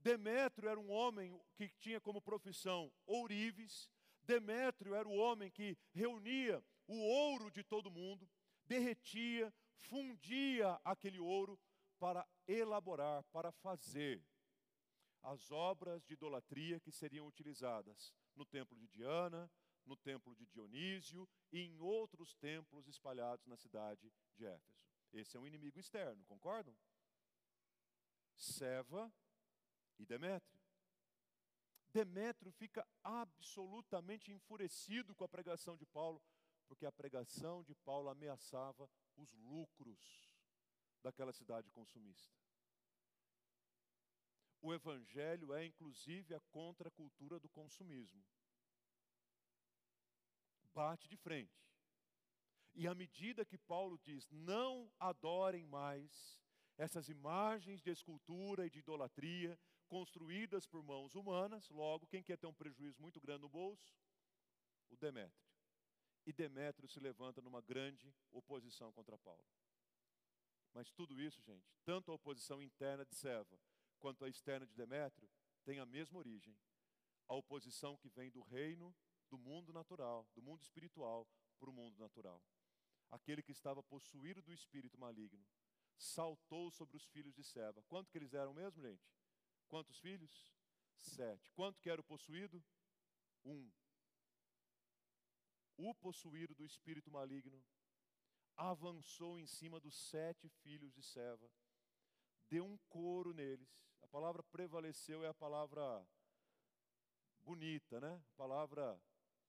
[0.00, 3.88] Demétrio era um homem que tinha como profissão ourives,
[4.22, 8.28] Demétrio era o homem que reunia o ouro de todo mundo,
[8.66, 11.58] derretia, fundia aquele ouro
[11.98, 14.22] para elaborar, para fazer
[15.28, 19.50] as obras de idolatria que seriam utilizadas no templo de Diana,
[19.84, 24.86] no templo de Dionísio e em outros templos espalhados na cidade de Éfeso.
[25.12, 26.74] Esse é um inimigo externo, concordam?
[28.36, 29.12] Seva
[29.98, 30.58] e Demétrio.
[31.92, 36.22] Demétrio fica absolutamente enfurecido com a pregação de Paulo,
[36.66, 40.34] porque a pregação de Paulo ameaçava os lucros
[41.02, 42.47] daquela cidade consumista.
[44.60, 48.24] O evangelho é inclusive a contracultura do consumismo.
[50.74, 51.64] Bate de frente.
[52.74, 56.38] E à medida que Paulo diz: "Não adorem mais
[56.76, 62.46] essas imagens de escultura e de idolatria construídas por mãos humanas, logo, quem quer ter
[62.46, 63.96] um prejuízo muito grande no bolso?
[64.90, 65.48] O Demétrio.
[66.26, 69.44] E Demétrio se levanta numa grande oposição contra Paulo.
[70.74, 73.58] Mas tudo isso, gente, tanto a oposição interna de Seva
[73.98, 75.28] quanto a externa de Demétrio,
[75.64, 76.56] tem a mesma origem.
[77.26, 78.94] A oposição que vem do reino,
[79.28, 82.42] do mundo natural, do mundo espiritual, para o mundo natural.
[83.10, 85.46] Aquele que estava possuído do espírito maligno
[85.96, 87.82] saltou sobre os filhos de Seva.
[87.84, 89.02] Quanto que eles eram mesmo, gente?
[89.66, 90.50] Quantos filhos?
[91.00, 91.50] Sete.
[91.52, 92.62] Quanto que era o possuído?
[93.44, 93.70] Um.
[95.76, 97.64] O possuído do espírito maligno
[98.56, 101.48] avançou em cima dos sete filhos de Seva,
[102.48, 103.86] deu um couro neles.
[104.02, 106.06] A palavra prevaleceu é a palavra
[107.40, 108.22] bonita, né?
[108.32, 109.00] A palavra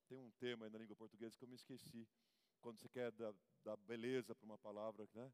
[0.08, 2.08] tem um tema aí na língua portuguesa que eu me esqueci.
[2.62, 3.34] Quando você quer dar,
[3.64, 5.32] dar beleza para uma palavra, né?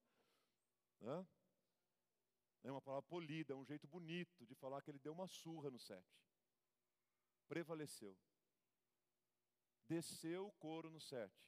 [2.64, 5.70] É uma palavra polida, é um jeito bonito de falar que ele deu uma surra
[5.70, 6.20] no sete.
[7.48, 8.18] Prevaleceu.
[9.88, 11.46] Desceu o couro no sete.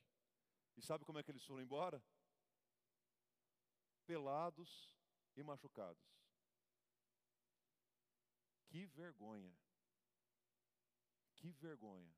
[0.75, 2.03] E sabe como é que eles foram embora?
[4.06, 4.96] Pelados
[5.38, 6.04] e machucados.
[8.67, 9.56] Que vergonha.
[11.36, 12.13] Que vergonha.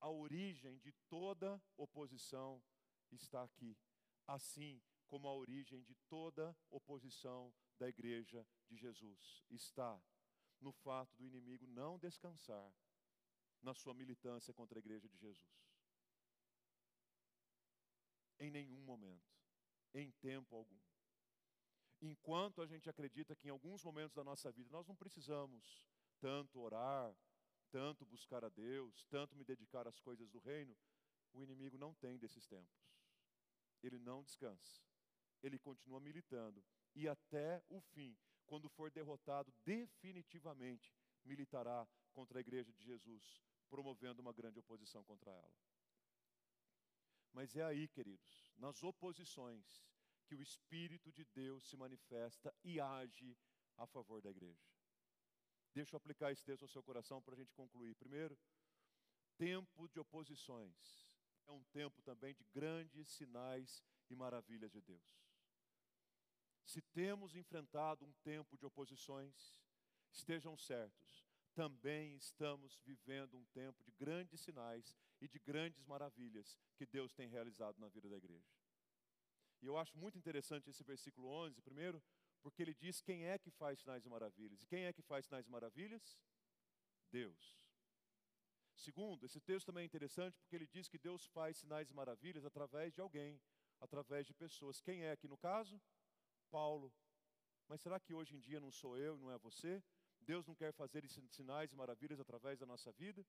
[0.00, 2.62] A origem de toda oposição
[3.10, 3.76] está aqui.
[4.26, 10.02] Assim como a origem de toda oposição da igreja de Jesus está
[10.60, 12.74] no fato do inimigo não descansar
[13.62, 15.56] na sua militância contra a igreja de Jesus.
[18.38, 19.32] Em nenhum momento,
[19.94, 20.78] em tempo algum.
[22.00, 25.84] Enquanto a gente acredita que em alguns momentos da nossa vida nós não precisamos
[26.20, 27.14] tanto orar,
[27.70, 30.76] tanto buscar a Deus, tanto me dedicar às coisas do reino,
[31.32, 32.94] o inimigo não tem desses tempos.
[33.82, 34.82] Ele não descansa.
[35.42, 42.72] Ele continua militando e até o fim, quando for derrotado definitivamente, militará contra a igreja
[42.72, 45.54] de Jesus, promovendo uma grande oposição contra ela.
[47.32, 49.84] Mas é aí, queridos, nas oposições,
[50.26, 53.36] que o Espírito de Deus se manifesta e age
[53.76, 54.64] a favor da igreja.
[55.72, 57.94] Deixa eu aplicar esse texto ao seu coração para a gente concluir.
[57.96, 58.38] Primeiro,
[59.36, 61.06] tempo de oposições
[61.46, 65.20] é um tempo também de grandes sinais e maravilhas de Deus.
[66.64, 69.54] Se temos enfrentado um tempo de oposições,
[70.10, 76.84] estejam certos, também estamos vivendo um tempo de grandes sinais e de grandes maravilhas que
[76.84, 78.55] Deus tem realizado na vida da igreja.
[79.62, 82.02] E eu acho muito interessante esse versículo 11, primeiro,
[82.42, 84.62] porque ele diz quem é que faz sinais e maravilhas.
[84.62, 86.20] E quem é que faz sinais e maravilhas?
[87.10, 87.56] Deus.
[88.76, 92.44] Segundo, esse texto também é interessante porque ele diz que Deus faz sinais e maravilhas
[92.44, 93.40] através de alguém,
[93.80, 94.80] através de pessoas.
[94.80, 95.80] Quem é aqui no caso?
[96.50, 96.92] Paulo.
[97.68, 99.82] Mas será que hoje em dia não sou eu, não é você?
[100.20, 103.26] Deus não quer fazer sinais e maravilhas através da nossa vida?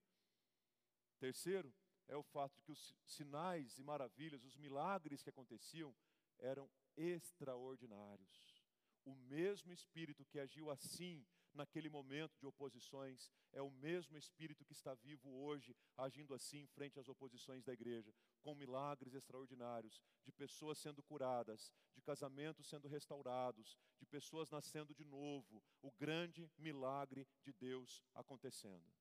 [1.18, 1.74] Terceiro,
[2.08, 5.96] é o fato de que os sinais e maravilhas, os milagres que aconteciam,
[6.40, 8.64] eram extraordinários.
[9.06, 11.26] O mesmo Espírito que agiu assim
[11.58, 17.00] naquele momento de oposições, é o mesmo Espírito que está vivo hoje, agindo assim frente
[17.00, 23.76] às oposições da igreja, com milagres extraordinários, de pessoas sendo curadas, de casamentos sendo restaurados,
[24.00, 28.94] de pessoas nascendo de novo, o grande milagre de Deus acontecendo.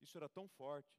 [0.00, 0.94] Isso era tão forte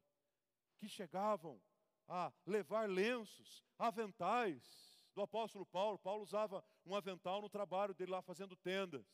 [0.78, 1.62] que chegavam
[2.10, 5.98] a levar lenços, aventais do apóstolo Paulo.
[6.00, 9.06] Paulo usava um avental no trabalho dele lá fazendo tendas.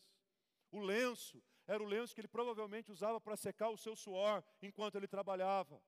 [0.72, 4.96] O lenço era o lenço que ele provavelmente usava para secar o seu suor enquanto
[4.96, 5.82] ele trabalhava.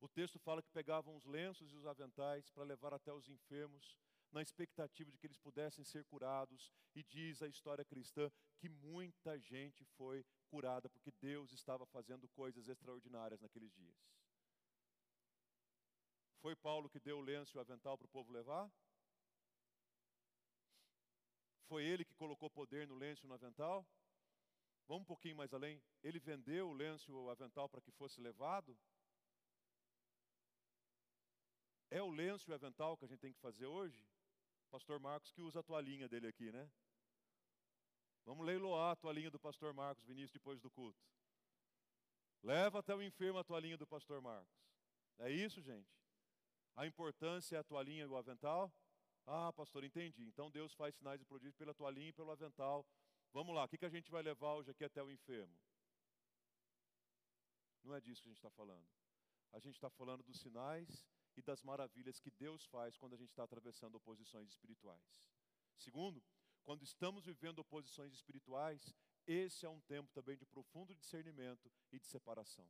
[0.00, 3.98] O texto fala que pegavam os lenços e os aventais para levar até os enfermos,
[4.32, 9.38] na expectativa de que eles pudessem ser curados, e diz a história cristã que muita
[9.38, 14.19] gente foi curada porque Deus estava fazendo coisas extraordinárias naqueles dias.
[16.40, 18.70] Foi Paulo que deu o lenço e o avental para o povo levar?
[21.68, 23.86] Foi ele que colocou poder no lenço e no avental?
[24.88, 25.80] Vamos um pouquinho mais além.
[26.02, 28.76] Ele vendeu o lenço e o avental para que fosse levado?
[31.90, 34.04] É o lenço e o avental que a gente tem que fazer hoje?
[34.70, 36.70] Pastor Marcos que usa a toalhinha dele aqui, né?
[38.24, 40.98] Vamos leiloar a toalhinha do pastor Marcos Vinícius depois do culto.
[42.42, 44.56] Leva até o enfermo a toalhinha do pastor Marcos.
[45.18, 45.99] É isso, gente?
[46.76, 48.72] A importância é a toalhinha e o avental?
[49.26, 50.26] Ah, pastor, entendi.
[50.26, 52.86] Então Deus faz sinais e prodígios pela toalhinha e pelo avental.
[53.32, 55.56] Vamos lá, o que, que a gente vai levar hoje aqui até o enfermo?
[57.82, 58.86] Não é disso que a gente está falando.
[59.52, 61.06] A gente está falando dos sinais
[61.36, 65.02] e das maravilhas que Deus faz quando a gente está atravessando oposições espirituais.
[65.76, 66.22] Segundo,
[66.62, 68.94] quando estamos vivendo oposições espirituais,
[69.26, 72.68] esse é um tempo também de profundo discernimento e de separação.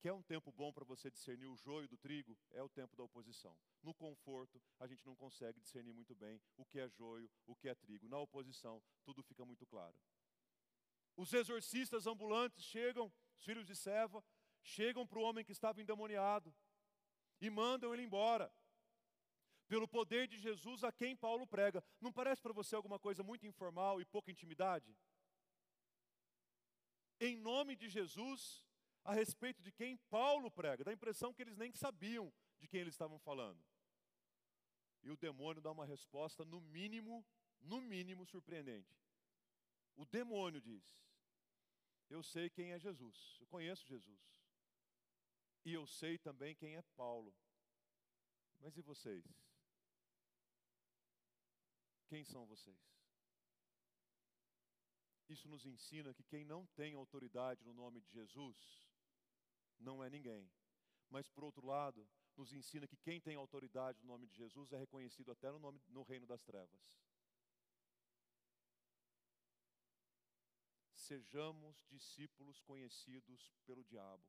[0.00, 2.34] Quer um tempo bom para você discernir o joio do trigo?
[2.52, 3.54] É o tempo da oposição.
[3.82, 7.68] No conforto, a gente não consegue discernir muito bem o que é joio, o que
[7.68, 8.08] é trigo.
[8.08, 9.94] Na oposição, tudo fica muito claro.
[11.16, 14.24] Os exorcistas ambulantes chegam, os filhos de Seva,
[14.62, 16.54] chegam para o homem que estava endemoniado
[17.38, 18.50] e mandam ele embora.
[19.68, 21.84] Pelo poder de Jesus a quem Paulo prega.
[22.00, 24.96] Não parece para você alguma coisa muito informal e pouca intimidade?
[27.20, 28.66] Em nome de Jesus,
[29.04, 32.80] a respeito de quem Paulo prega, dá a impressão que eles nem sabiam de quem
[32.80, 33.62] eles estavam falando.
[35.02, 37.24] E o demônio dá uma resposta, no mínimo,
[37.60, 38.94] no mínimo surpreendente.
[39.96, 40.84] O demônio diz:
[42.08, 44.20] Eu sei quem é Jesus, eu conheço Jesus.
[45.64, 47.34] E eu sei também quem é Paulo.
[48.60, 49.24] Mas e vocês?
[52.08, 52.78] Quem são vocês?
[55.28, 58.89] Isso nos ensina que quem não tem autoridade no nome de Jesus
[59.80, 60.50] não é ninguém.
[61.08, 64.78] Mas, por outro lado, nos ensina que quem tem autoridade no nome de Jesus é
[64.78, 66.80] reconhecido até no, nome, no reino das trevas.
[70.94, 74.24] Sejamos discípulos conhecidos pelo diabo.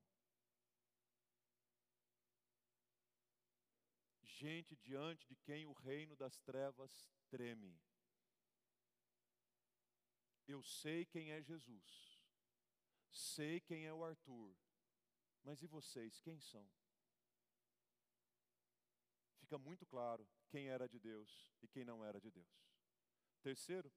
[4.24, 7.80] Gente diante de quem o reino das trevas treme.
[10.48, 12.20] Eu sei quem é Jesus,
[13.12, 14.58] sei quem é o Arthur,
[15.44, 16.68] mas e vocês, quem são?
[19.40, 22.48] Fica muito claro quem era de Deus e quem não era de Deus.
[23.42, 23.92] Terceiro,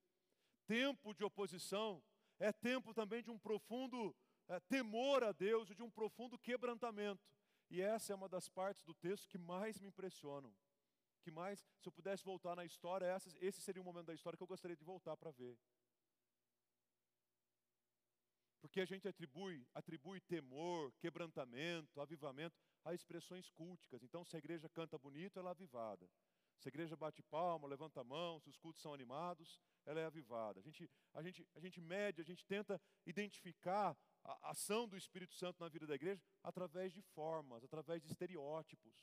[0.67, 2.03] tempo de oposição
[2.39, 4.17] é tempo também de um profundo
[4.49, 7.23] é, temor a Deus e de um profundo quebrantamento.
[7.71, 10.55] E essa é uma das partes do texto que mais me impressionam.
[11.23, 13.07] Que mais, se eu pudesse voltar na história,
[13.41, 15.59] esse seria um momento da história que eu gostaria de voltar para ver.
[18.65, 24.03] Porque a gente atribui, atribui temor, quebrantamento, avivamento a expressões culticas.
[24.03, 26.09] Então, se a igreja canta bonito, ela é avivada.
[26.59, 30.07] Se a igreja bate palma, levanta a mão, se os cultos são animados, ela é
[30.07, 30.61] avivada.
[30.61, 35.35] A gente, a gente, a gente mede, a gente tenta identificar a ação do Espírito
[35.35, 38.95] Santo na vida da igreja através de formas, através de estereótipos.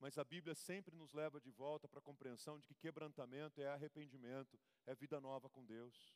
[0.00, 3.68] Mas a Bíblia sempre nos leva de volta para a compreensão de que quebrantamento é
[3.68, 6.12] arrependimento, é vida nova com Deus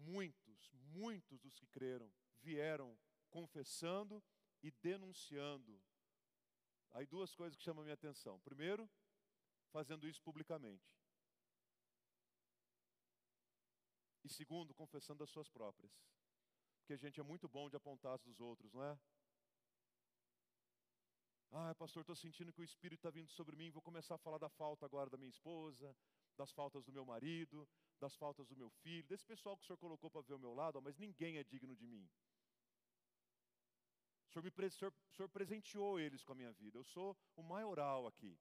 [0.00, 2.10] muitos, muitos dos que creram
[2.40, 2.98] vieram
[3.30, 4.22] confessando
[4.62, 5.80] e denunciando.
[6.92, 8.40] Aí duas coisas que chamam a minha atenção.
[8.40, 8.88] Primeiro,
[9.70, 10.92] fazendo isso publicamente.
[14.24, 15.92] E segundo, confessando as suas próprias.
[16.78, 18.98] Porque a gente é muito bom de apontar as dos outros, não é?
[21.52, 24.38] Ah, pastor, estou sentindo que o Espírito está vindo sobre mim, vou começar a falar
[24.38, 25.96] da falta agora da minha esposa,
[26.36, 27.68] das faltas do meu marido,
[27.98, 30.54] das faltas do meu filho, desse pessoal que o senhor colocou para ver o meu
[30.54, 32.08] lado, mas ninguém é digno de mim.
[34.26, 37.16] O senhor, me, o, senhor, o senhor presenteou eles com a minha vida, eu sou
[37.36, 38.38] o maioral aqui.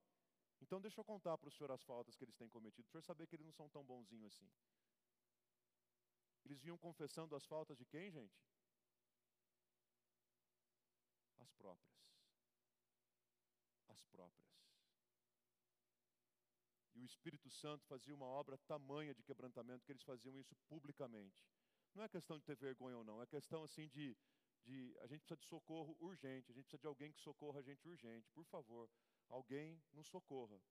[0.61, 2.91] Então deixa eu contar para o senhor as faltas que eles têm cometido, para o
[2.91, 4.49] senhor saber que eles não são tão bonzinhos assim.
[6.45, 8.39] Eles vinham confessando as faltas de quem, gente?
[11.39, 11.95] As próprias.
[13.87, 14.58] As próprias.
[16.99, 21.45] O Espírito Santo fazia uma obra tamanha de quebrantamento que eles faziam isso publicamente.
[21.95, 24.17] Não é questão de ter vergonha ou não, é questão assim de,
[24.65, 27.63] de a gente precisa de socorro urgente, a gente precisa de alguém que socorra a
[27.63, 28.29] gente urgente.
[28.31, 28.89] Por favor,
[29.29, 30.61] alguém nos socorra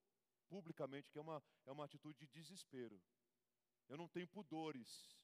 [0.47, 3.01] publicamente, que é uma, é uma atitude de desespero.
[3.87, 5.17] Eu não tenho pudores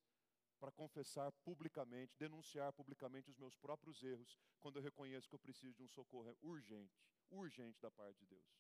[0.60, 5.76] para confessar publicamente, denunciar publicamente os meus próprios erros, quando eu reconheço que eu preciso
[5.76, 7.00] de um socorro urgente,
[7.30, 8.60] urgente da parte de Deus.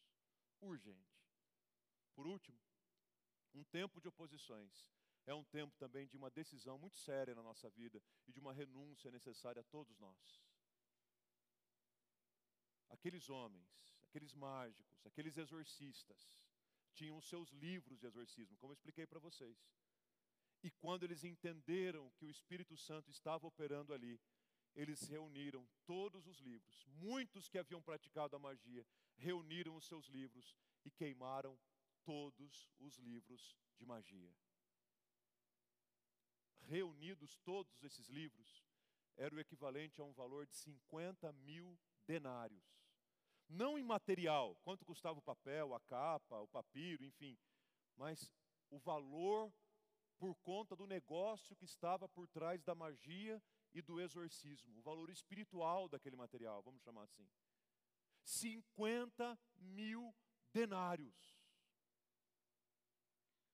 [0.61, 1.24] Urgente.
[2.15, 2.57] Por último,
[3.53, 4.91] um tempo de oposições
[5.25, 8.53] é um tempo também de uma decisão muito séria na nossa vida e de uma
[8.53, 10.41] renúncia necessária a todos nós.
[12.89, 13.67] Aqueles homens,
[14.03, 16.37] aqueles mágicos, aqueles exorcistas,
[16.93, 19.57] tinham os seus livros de exorcismo, como eu expliquei para vocês.
[20.63, 24.19] E quando eles entenderam que o Espírito Santo estava operando ali,
[24.73, 26.85] eles reuniram todos os livros.
[26.87, 28.85] Muitos que haviam praticado a magia
[29.17, 31.57] reuniram os seus livros e queimaram
[32.05, 34.33] todos os livros de magia.
[36.61, 38.63] Reunidos todos esses livros,
[39.17, 42.63] era o equivalente a um valor de 50 mil denários.
[43.47, 47.37] Não em material, quanto custava o papel, a capa, o papiro, enfim,
[47.95, 48.33] mas
[48.69, 49.53] o valor
[50.17, 53.41] por conta do negócio que estava por trás da magia
[53.73, 57.27] e do exorcismo, o valor espiritual daquele material, vamos chamar assim.
[58.23, 60.15] 50 mil
[60.51, 61.34] denários.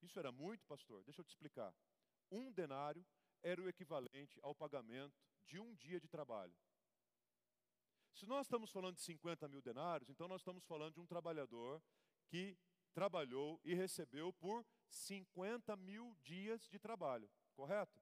[0.01, 1.03] Isso era muito, pastor?
[1.03, 1.73] Deixa eu te explicar.
[2.31, 3.05] Um denário
[3.43, 6.55] era o equivalente ao pagamento de um dia de trabalho.
[8.13, 11.81] Se nós estamos falando de 50 mil denários, então nós estamos falando de um trabalhador
[12.27, 12.57] que
[12.93, 18.01] trabalhou e recebeu por 50 mil dias de trabalho, correto?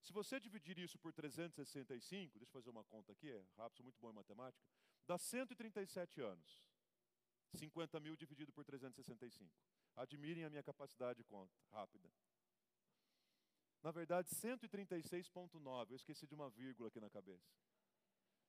[0.00, 3.84] Se você dividir isso por 365, deixa eu fazer uma conta aqui, é rápido, sou
[3.84, 4.64] muito bom em matemática,
[5.06, 6.60] dá 137 anos.
[7.54, 9.50] 50 mil dividido por 365.
[9.98, 12.08] Admirem a minha capacidade de conta, rápida.
[13.82, 15.90] Na verdade, 136,9.
[15.90, 17.50] Eu esqueci de uma vírgula aqui na cabeça.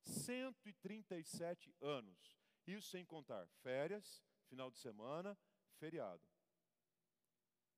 [0.04, 2.38] 137 anos.
[2.68, 5.36] Isso sem contar férias, final de semana,
[5.80, 6.22] feriado.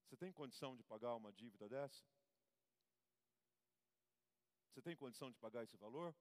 [0.04, 2.04] Você tem condição de pagar uma dívida dessa?
[4.68, 6.14] Você tem condição de pagar esse valor?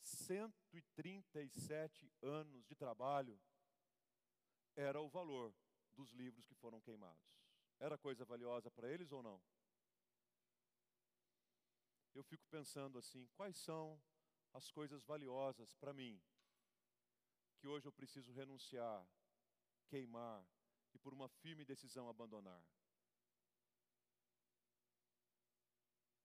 [0.00, 3.38] 137 anos de trabalho
[4.74, 5.54] era o valor
[5.94, 7.24] dos livros que foram queimados.
[7.78, 9.42] Era coisa valiosa para eles ou não?
[12.14, 14.00] Eu fico pensando assim: quais são
[14.52, 16.22] as coisas valiosas para mim
[17.58, 19.06] que hoje eu preciso renunciar,
[19.88, 20.46] queimar
[20.92, 22.62] e por uma firme decisão abandonar?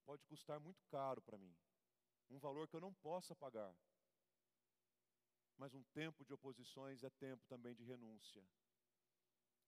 [0.09, 1.55] pode custar muito caro para mim,
[2.31, 3.71] um valor que eu não possa pagar.
[5.55, 8.43] Mas um tempo de oposições é tempo também de renúncia,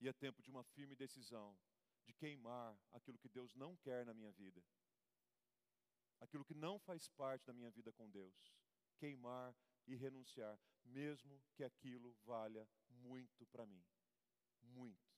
[0.02, 1.58] e é tempo de uma firme decisão
[2.04, 4.62] de queimar aquilo que Deus não quer na minha vida,
[6.20, 8.54] aquilo que não faz parte da minha vida com Deus,
[8.98, 9.56] queimar
[9.88, 13.84] e renunciar, mesmo que aquilo valha muito para mim.
[14.62, 15.10] Muito,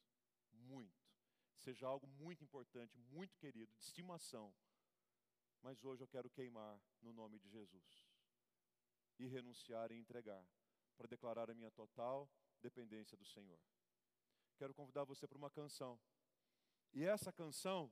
[0.51, 1.01] muito.
[1.57, 4.53] Seja algo muito importante, muito querido, de estimação
[5.63, 8.05] mas hoje eu quero queimar no nome de Jesus
[9.17, 10.45] e renunciar e entregar
[10.97, 12.29] para declarar a minha total
[12.61, 13.59] dependência do Senhor.
[14.57, 15.99] Quero convidar você para uma canção.
[16.93, 17.91] E essa canção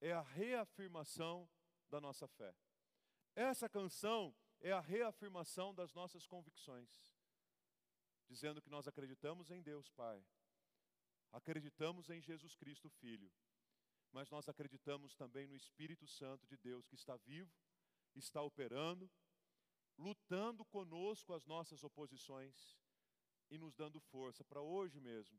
[0.00, 1.48] é a reafirmação
[1.88, 2.54] da nossa fé.
[3.34, 6.90] Essa canção é a reafirmação das nossas convicções,
[8.26, 10.24] dizendo que nós acreditamos em Deus Pai,
[11.32, 13.30] acreditamos em Jesus Cristo Filho
[14.16, 17.52] mas nós acreditamos também no Espírito Santo de Deus que está vivo,
[18.14, 19.10] está operando,
[19.98, 22.78] lutando conosco as nossas oposições
[23.50, 25.38] e nos dando força para hoje mesmo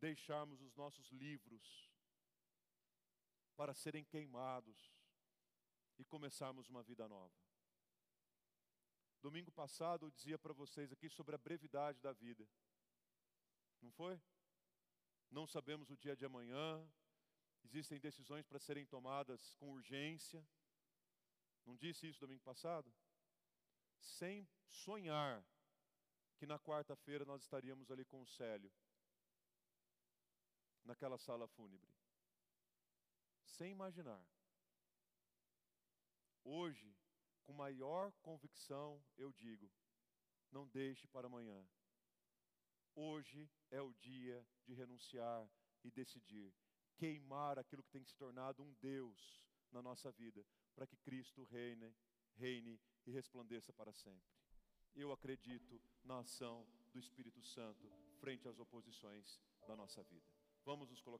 [0.00, 1.90] deixarmos os nossos livros
[3.56, 4.92] para serem queimados
[5.98, 7.34] e começarmos uma vida nova.
[9.20, 12.48] Domingo passado eu dizia para vocês aqui sobre a brevidade da vida.
[13.82, 14.20] Não foi?
[15.30, 16.90] Não sabemos o dia de amanhã,
[17.64, 20.44] Existem decisões para serem tomadas com urgência.
[21.64, 22.92] Não disse isso domingo passado?
[23.98, 25.44] Sem sonhar
[26.36, 28.72] que na quarta-feira nós estaríamos ali com o Célio,
[30.84, 31.94] naquela sala fúnebre.
[33.44, 34.24] Sem imaginar.
[36.42, 36.96] Hoje,
[37.44, 39.70] com maior convicção, eu digo:
[40.50, 41.66] não deixe para amanhã
[42.94, 45.48] Hoje é o dia de renunciar
[45.82, 46.52] e decidir,
[46.96, 51.94] queimar aquilo que tem se tornado um Deus na nossa vida, para que Cristo reine,
[52.34, 54.28] reine e resplandeça para sempre.
[54.94, 60.39] Eu acredito na ação do Espírito Santo frente às oposições da nossa vida.
[60.64, 61.10] Vamos nos colocar